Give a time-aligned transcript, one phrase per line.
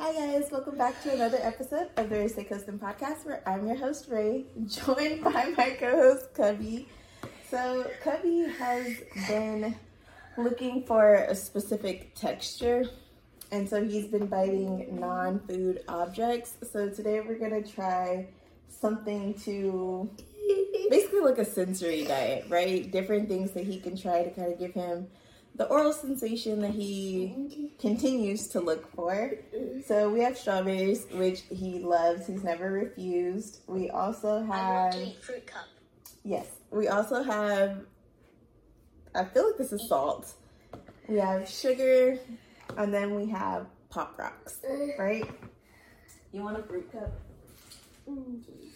[0.00, 3.74] Hi guys, welcome back to another episode of the Ray Stay Podcast where I'm your
[3.74, 6.86] host Ray, joined by my co-host Cubby.
[7.50, 8.94] So Cubby has
[9.26, 9.74] been
[10.36, 12.84] looking for a specific texture
[13.50, 16.54] and so he's been biting non-food objects.
[16.72, 18.28] So today we're gonna try
[18.68, 20.08] something to
[20.90, 22.88] basically like a sensory diet, right?
[22.88, 25.08] Different things that he can try to kind of give him
[25.58, 29.32] the oral sensation that he continues to look for.
[29.86, 32.28] So we have strawberries, which he loves.
[32.28, 33.58] He's never refused.
[33.66, 35.66] We also have fruit cup.
[36.24, 36.46] yes.
[36.70, 37.80] We also have.
[39.14, 40.32] I feel like this is salt.
[41.08, 42.18] We have sugar,
[42.76, 44.60] and then we have pop rocks,
[44.98, 45.28] right?
[46.30, 47.10] You want a fruit cup?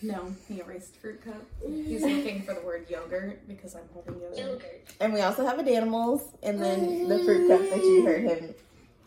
[0.03, 1.45] No, he erased fruit cup.
[1.65, 4.37] He's looking for the word yogurt because I'm holding yogurt.
[4.37, 4.95] Yogurt.
[5.01, 8.55] And we also have a Danimals, and then the fruit cup that you heard him.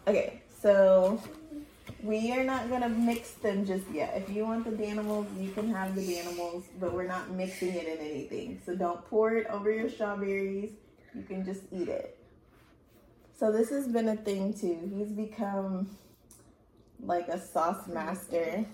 [0.07, 1.21] Okay, so
[2.01, 4.13] we are not gonna mix them just yet.
[4.15, 7.87] If you want the Danimals, you can have the Danimals, but we're not mixing it
[7.87, 8.61] in anything.
[8.65, 10.71] So don't pour it over your strawberries.
[11.13, 12.17] You can just eat it.
[13.37, 14.91] So this has been a thing too.
[14.95, 15.97] He's become
[17.01, 18.65] like a sauce master.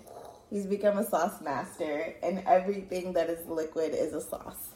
[0.52, 4.74] He's become a sauce master, and everything that is liquid is a sauce.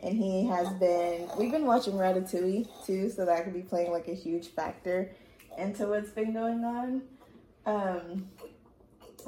[0.00, 4.08] And he has been we've been watching ratatouille too so that could be playing like
[4.08, 5.12] a huge factor
[5.56, 7.02] into what's been going on.
[7.64, 8.28] Um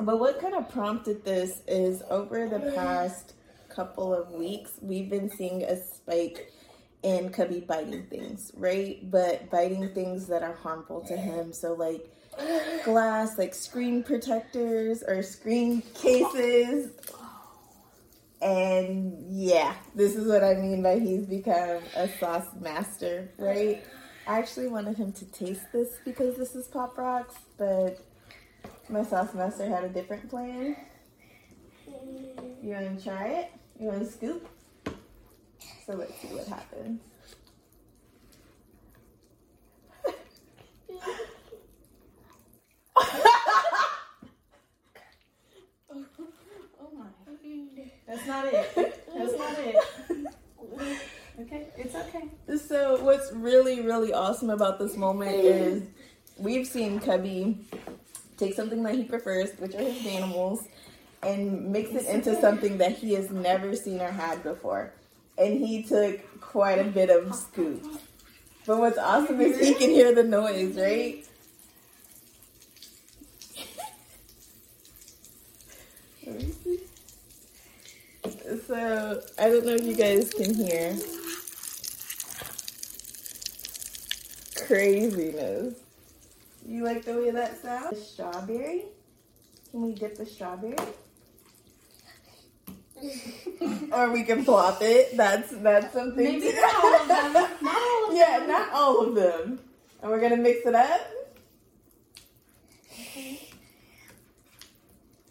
[0.01, 3.35] but what kind of prompted this is over the past
[3.69, 6.53] couple of weeks we've been seeing a spike
[7.03, 9.11] in cubby biting things right?
[9.11, 11.53] But biting things that are harmful to him.
[11.53, 12.13] So like
[12.85, 16.91] glass like screen protectors or screen cases
[18.41, 23.85] and yeah, this is what I mean by he's become a sauce master, right?
[24.27, 27.99] I actually wanted him to taste this because this is Pop Rocks, but
[28.89, 30.77] my sauce master had a different plan.
[32.63, 33.51] You want to try it?
[33.81, 34.47] You want to scoop?
[35.87, 37.01] So let's see what happens.
[46.81, 47.07] Oh my.
[48.07, 48.75] That's not it.
[48.77, 49.77] That's not it.
[51.41, 52.29] Okay, it's okay.
[52.59, 55.83] So what's really really awesome about this moment is
[56.37, 57.59] we've seen Cubby
[58.37, 60.67] take something that he prefers, which are his Danimals,
[61.23, 64.93] and mix it into something that he has never seen or had before.
[65.37, 67.85] And he took quite a bit of scoop.
[68.67, 71.25] But what's awesome is he can hear the noise, right?
[78.69, 80.95] So I don't know if you guys can hear.
[84.67, 85.75] Craziness.
[86.67, 88.07] You like the way that sounds?
[88.07, 88.85] Strawberry?
[89.71, 90.77] Can we dip the strawberry?
[93.91, 95.17] or we can plop it.
[95.17, 96.23] That's that's something.
[96.23, 97.33] Maybe not all of them.
[97.63, 98.49] Not all of yeah, them.
[98.49, 99.61] not all of them.
[100.03, 101.11] And we're gonna mix it up.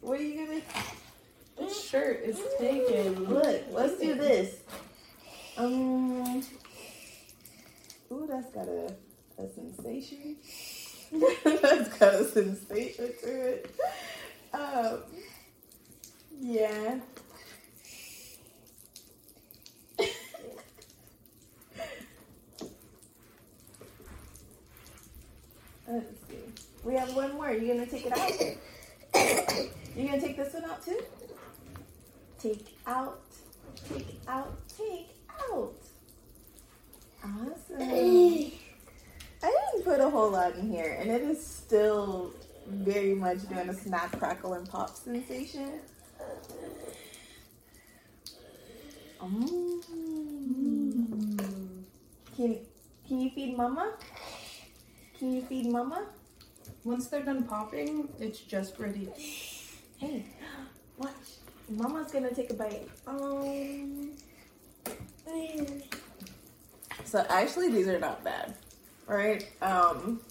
[0.01, 0.61] What are you gonna?
[1.97, 3.25] Shirt is taken.
[3.25, 4.57] Look, let's do this.
[5.57, 6.43] Um.
[8.11, 8.93] Ooh, that's got a,
[9.39, 10.35] a sensation.
[11.43, 13.75] that's got a sensation to it.
[14.53, 14.99] Um.
[16.39, 16.99] Yeah.
[25.87, 26.35] Let's see.
[26.83, 27.51] We have one more.
[27.51, 28.31] You gonna take it out?
[29.97, 30.99] You gonna take this one out too?
[32.39, 33.21] Take out,
[33.89, 35.09] take out, take
[35.51, 35.73] out.
[37.23, 37.81] Awesome.
[39.43, 42.33] I didn't put a whole lot in here, and it is still
[42.67, 45.79] very much doing a snap, crackle, and pop sensation.
[49.21, 49.81] Mm.
[52.35, 52.59] Can
[53.07, 53.93] Can you feed Mama?
[55.17, 56.05] Can you feed Mama?
[56.83, 59.09] Once they're done popping, it's just ready.
[59.97, 60.46] Hey, watch.
[61.69, 62.87] Mama's gonna take a bite.
[63.05, 64.11] Um.
[67.05, 68.53] So actually, these are not bad,
[69.07, 69.45] right?
[69.61, 70.21] Um.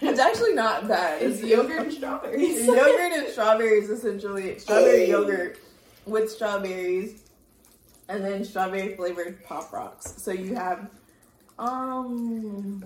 [0.00, 1.20] It's actually not bad.
[1.20, 2.64] It's yogurt and strawberries.
[2.66, 4.58] yogurt and strawberries, essentially.
[4.58, 5.58] Strawberry yogurt
[6.06, 7.22] with strawberries,
[8.08, 10.14] and then strawberry flavored pop rocks.
[10.22, 10.88] So you have,
[11.58, 12.82] um.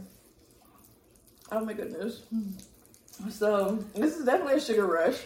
[1.53, 2.23] Oh my goodness.
[3.31, 5.25] So this is definitely a sugar rush.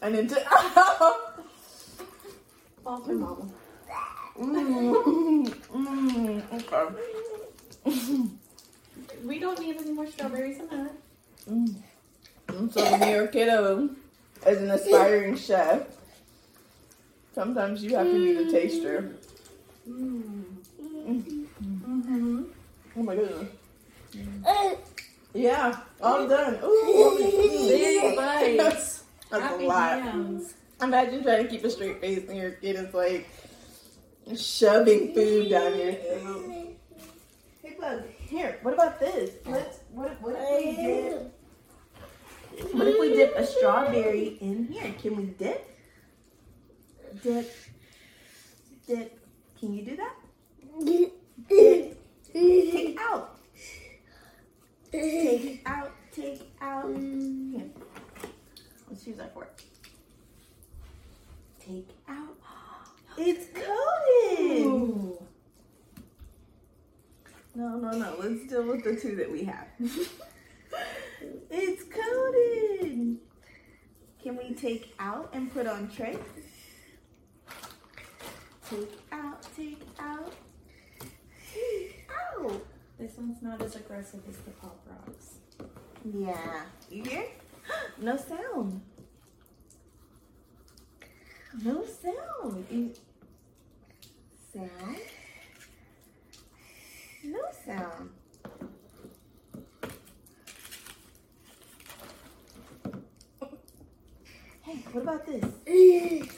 [0.00, 0.46] I need to.
[2.86, 3.48] Off my mama.
[4.38, 6.86] mm, mm, okay.
[9.24, 10.92] We don't need any more strawberries in that.
[11.50, 11.74] Mm.
[12.48, 13.90] Um, so your kiddo
[14.46, 15.82] is an aspiring chef,
[17.34, 19.16] sometimes you have to be the taster.
[19.88, 20.44] Mm.
[20.80, 21.46] Mm.
[21.62, 22.42] Mm-hmm.
[22.96, 23.48] Oh my goodness.
[25.34, 26.58] Yeah, all done.
[26.64, 27.16] Ooh,
[27.68, 28.97] Big bites.
[29.30, 30.02] That's Happy a lot.
[30.02, 30.54] hands.
[30.80, 33.28] Imagine trying to keep a straight face and your kid is like
[34.36, 36.76] shoving food down your throat.
[37.62, 38.02] Hey, bug.
[38.18, 38.58] Here.
[38.62, 39.32] What about this?
[39.46, 39.80] Let's.
[39.92, 40.20] What?
[40.20, 41.34] What if we dip?
[42.74, 44.94] What if we dip a strawberry in here?
[45.00, 45.78] Can we dip?
[47.22, 47.54] Dip.
[48.86, 49.18] Dip.
[49.58, 50.14] Can you do that?
[51.48, 51.96] Dip.
[52.32, 53.38] Take out.
[54.92, 55.92] Take it out.
[56.12, 56.88] Take it out.
[56.88, 57.70] Here.
[58.88, 59.60] Let's use that fork.
[61.60, 62.36] Take out.
[63.18, 64.66] It's coated.
[64.66, 65.22] Ooh.
[67.54, 68.14] No, no, no.
[68.18, 69.66] Let's deal with the two that we have.
[71.50, 73.18] it's coated.
[74.22, 76.16] Can we take out and put on tray?
[78.70, 80.32] Take out, take out.
[82.38, 82.66] Out.
[82.98, 85.34] This one's not as aggressive as the Pop Rocks.
[86.04, 86.62] Yeah.
[86.90, 87.24] You hear?
[87.98, 88.80] No sound.
[91.62, 92.66] No sound.
[92.70, 92.92] You-
[94.52, 94.96] Sound.
[97.24, 98.10] No sound.
[104.62, 105.44] Hey, what about this?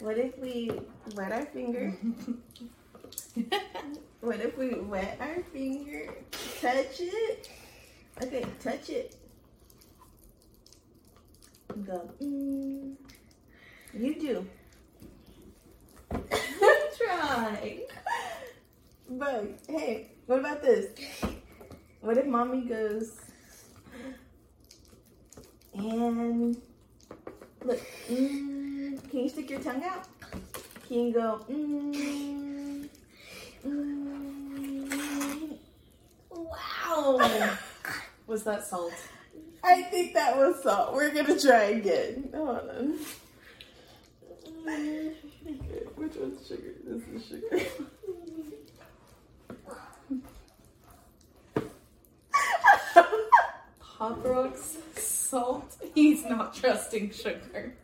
[0.00, 0.70] What if we
[1.14, 1.94] wet our finger?
[4.20, 6.14] What if we wet our finger?
[6.60, 7.48] Touch it.
[8.22, 9.16] Okay, touch it.
[11.80, 12.10] Go.
[12.20, 12.96] Mm.
[13.94, 14.46] You do.
[16.98, 17.80] Try.
[19.08, 20.90] But hey, what about this?
[22.00, 23.12] What if mommy goes
[25.72, 26.60] and
[27.64, 27.80] look?
[28.10, 30.06] Mm, can you stick your tongue out?
[30.86, 31.40] Can you go?
[31.50, 32.88] Mm,
[33.66, 35.58] mm.
[36.30, 37.56] Wow.
[38.26, 38.92] Was that salt?
[39.64, 40.94] I think that was salt.
[40.94, 42.30] We're gonna try again.
[42.34, 42.98] Hold on.
[44.62, 45.14] Okay,
[45.96, 46.74] Which one's sugar?
[46.84, 47.60] This is sugar.
[53.98, 55.76] Pop Rocks, salt.
[55.94, 57.74] He's not trusting sugar.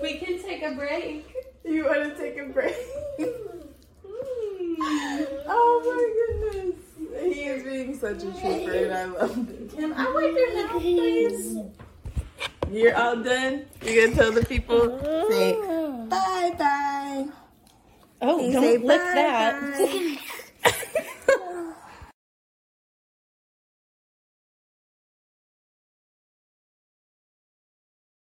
[0.00, 1.26] we can take a break.
[1.64, 2.76] you want to take a break?
[5.48, 6.76] oh my goodness.
[7.34, 9.76] He is being such a trooper and I love it.
[9.76, 11.56] Can I wipe your mouth, please?
[12.70, 13.64] You're all done?
[13.82, 14.98] You're gonna tell the people?
[15.30, 15.52] Say
[16.08, 17.26] bye bye.
[18.20, 19.60] Oh, Can you don't say lick bye that.
[19.78, 20.18] bye?